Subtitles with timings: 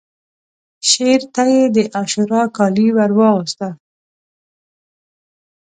[0.89, 3.73] شعر ته یې د عاشورا کالي ورواغوستل